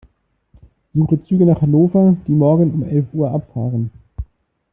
Suche 0.95 1.23
Züge 1.25 1.45
nach 1.45 1.61
Hannover, 1.61 2.17
die 2.27 2.31
morgen 2.31 2.73
um 2.73 2.83
elf 2.85 3.05
Uhr 3.13 3.29
abfahren. 3.29 3.91